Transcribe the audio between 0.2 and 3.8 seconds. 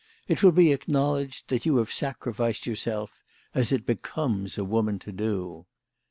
It will be acknowledged that you have sacrificed your self, as